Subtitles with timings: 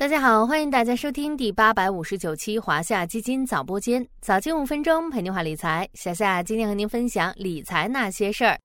[0.00, 5.86] 大家好，欢迎大家收听第八百五十九期华夏基金早播间，早间五分钟陪您话理财。
[5.92, 8.58] 小夏今天和您分享理财那些事儿。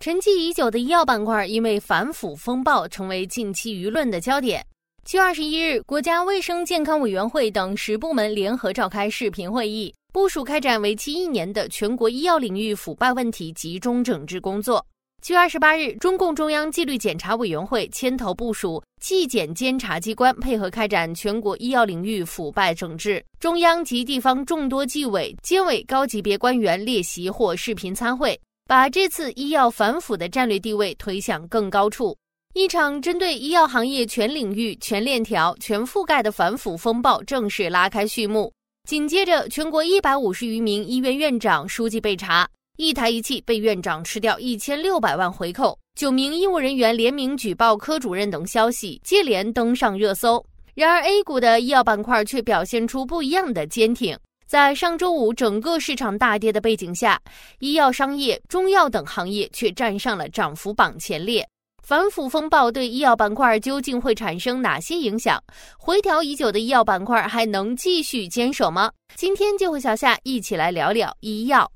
[0.00, 4.64] 沉寂已久的医药板块因为反腐风暴，成为近期舆论的焦点。
[5.04, 14.82] 七月二十一日，国家卫生健康委员会等十部门联合召开视频会议，部署开展为期一年的全国医药领域腐败问题集中整治工作。
[15.20, 23.22] 七月二十八日，中共中央纪律检查委员会牵头部署纪检监察机关配合开展全国医药领域腐败整治。
[23.40, 32.16] 中央及地方众多纪委监委高级别官员列席或视频参会，把这次医药反腐的战略地位推向更高处。
[32.54, 38.50] 一场针对医药行业全领域、全链条、全覆盖的反腐风暴正式拉开序幕。
[38.88, 42.48] 紧接着，全国一百五十余名医院院长、书记被查。
[42.80, 50.40] 一台仪器被院长吃掉一千六百万回扣，九名医务人员联名举报科主任等消息接连登上热搜。
[50.76, 54.16] 然而，A 股的医药板块却表现出不一样的坚挺。
[54.46, 57.20] 在上周五整个市场大跌的背景下，
[57.58, 61.44] 医药商业、中药等行业却站上了涨幅榜前列。
[61.84, 65.42] 反腐风暴对医药板块究竟会产生哪些影响？
[65.76, 68.88] 回调已久的医药板块还能继续坚守吗？
[69.16, 71.68] 今天就和小夏一起来聊聊医药。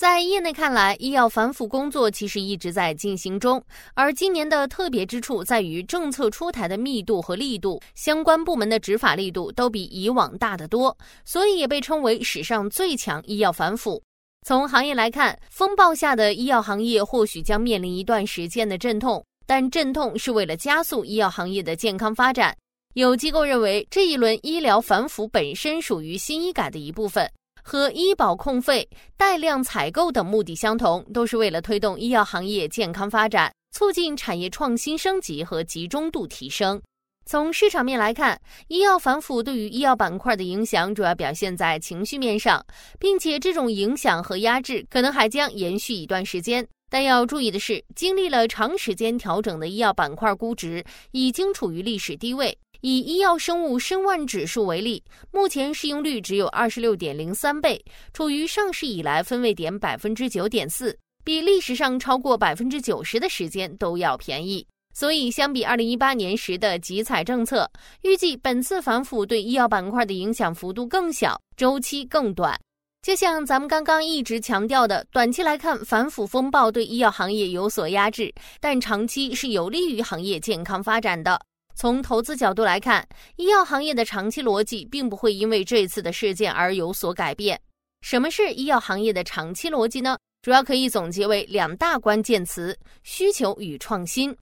[0.00, 3.62] 在业内看来，医药反腐工作其实一直在进行中，
[3.92, 14.02] 而今年的特别之处在于政策出台的密度和力度，相关部门的执法力度都比以往大得多，所以也被称为史上最强医药反腐。
[14.46, 22.56] 从行业来看，风暴下的医药行业或许将面临一段时间的阵痛，但阵痛是为了加速医药行业的健康发展。
[22.94, 27.30] 有机构认为，这一轮医疗反腐本身属于新医改的一部分。
[27.70, 36.82] 和医保控费、带量采购等目的相同，都是为了推动医药行业健康发展，促进产业创新升级和集中度提升。
[37.26, 42.60] 从市场面来看，医药反腐对于医药板块的影响主要表现在情绪面上，
[42.98, 46.66] 并且这种影响和压制可能还将延续一段时间。
[46.90, 52.58] 但要注意的是，经历了长时间调整的医药板块估值已经处于历史低位。
[52.82, 57.82] 以医药生物申万指数为例，目前市盈率只有二十六点零三倍，
[58.14, 64.66] 处于上市以来分位点百分之九点四，比历史上超过百分之九十的时间都要便宜。
[64.92, 67.70] 所以，相比二零一八年时的集采政策，
[68.02, 72.58] 预计本次反腐对医药板块的影响幅度更小，周期更短。
[73.02, 81.40] 就像咱们刚刚一直强调的，短期来看，反腐风暴对医药行业有所压制，但长期是有利于行业健康发展的。
[81.80, 87.58] 从投资角度来看，医药行业的长期逻辑并不会因为这次的事件而有所改变。
[88.02, 90.18] 什么是医药行业的长期逻辑呢？
[90.42, 94.36] 主要可以总结为两大关键词：需求与创新。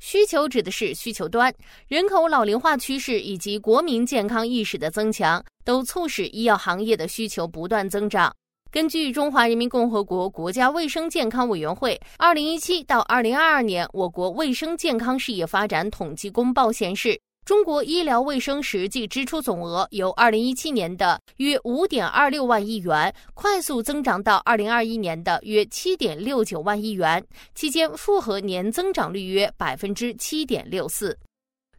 [0.00, 1.54] 需求指的是需求端，
[1.86, 8.34] 人口老龄化趋势以及国民健康意识的增强，都促使医药行业的需求不断增长。
[8.72, 27.22] 根据中华人民共和国国家卫生健康委员会二零一七到二零二二年我国卫生健康事业发展统计公报显示，中国医疗卫生实际支出总额由二零一七年的约五点二六万亿元快速增长到二零二一年的约七点六九万亿元，
[27.54, 31.14] 期间复合年增长率约百分之七点六四。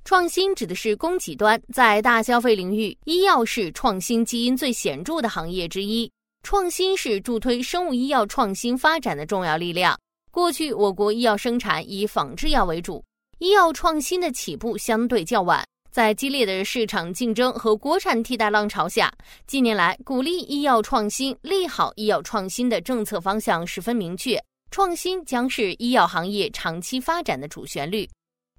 [0.06, 6.08] 创新指的是供给端，在大消费领域，医药是创新基因最显著的行业之一。
[6.44, 9.98] 创新是助推生物医药创新发展的重要力量。
[10.30, 13.02] 过去，我国医药生产以仿制药为主，
[13.40, 15.66] 医药创新的起步相对较晚。
[15.90, 19.10] 在激烈的市场竞争和国产替代浪潮下，
[19.48, 24.38] 近年来鼓励医药创新、利好医药创新的政策方向十分明确。
[24.70, 28.10] 创新将是医药行业长期发展的主旋律。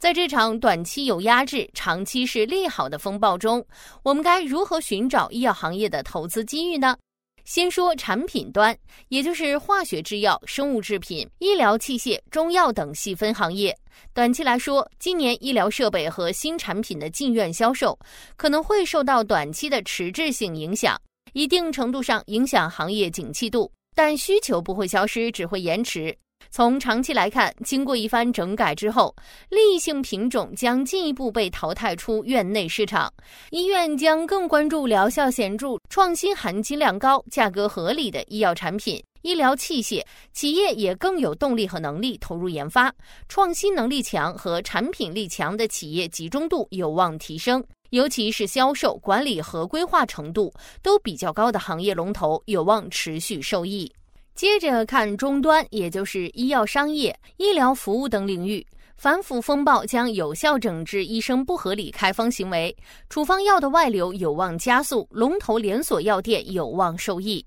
[0.00, 3.64] 在这场短期有压制、长期是利好的风暴中，
[4.02, 6.96] 我们该如何寻找医药行业的投资机遇呢？
[7.44, 8.76] 先说产品端，
[9.08, 13.76] 也就是化学制药、生物制品、医疗器械、中药等细分行业。
[14.12, 17.98] 短期来说，今年医疗设备和新产品的进院销售
[18.36, 21.00] 可能会受到短期的迟滞性影响，
[21.32, 26.16] 一定程度上影响行业景气度，但需求不会消失，只会延迟。
[26.56, 29.12] 从长期来看，经过一番整改之后，
[29.48, 33.12] 利益性品种将进一步被淘汰出院内市场，
[33.50, 40.00] 医院将更关注疗效显著、创新含金量高、价格合理的医药产品、医疗器械，
[40.32, 42.94] 企业也更有动力和能力投入研发，
[43.28, 50.54] 创新能力强和产品力强的企业集中度有望提升，尤其是销售、管理合规化程度
[50.84, 53.92] 都比较高的行业龙头有望持续受益。
[54.34, 58.66] 接着看终端，也就是医药商业、医疗服务等领域，
[58.96, 62.76] 反腐风暴将有效整治医生不合理开方行为，
[63.08, 67.44] 处方药的外流有望加速，龙头连锁药店有望受益。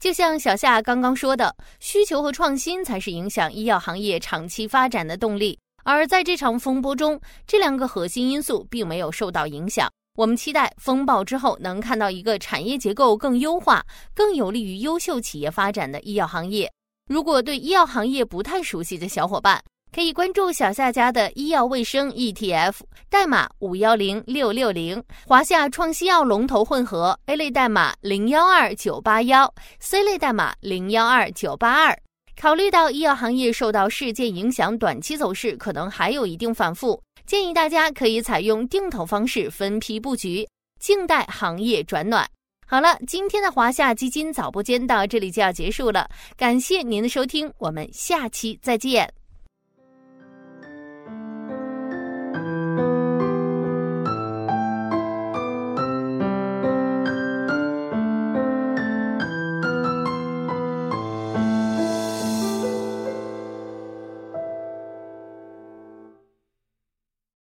[0.00, 5.58] 就像小夏刚刚说的，需求和创新才是影响医药行业长期发展的动力。
[5.82, 9.90] 而在这场风波中，这两个核心因素并没有受到影响。
[10.16, 13.84] 我们期待风暴之后能看到一个产业结构更优化、
[14.14, 16.70] 更有利于优秀企业发展的医药行业。
[17.08, 19.60] 如果对医药行业不太熟悉的小伙伴，
[19.92, 22.74] 可以关注小夏家的医药卫生 ETF，
[23.10, 31.98] 代码五幺零六六零，华夏创新药龙头混合 A 类代码零幺二九八幺，C 类代码零幺二九八二。
[32.40, 37.02] 考虑到医药行业受到事件影响，短期走势可能还有一定反复。
[37.26, 40.46] 建议大家可以采用定投方式分批布局，
[40.78, 42.28] 静待行业转暖。
[42.66, 49.23] 好了，今天的华夏基金早播间到这里就要结束了，感谢您的收听，我们下期再见。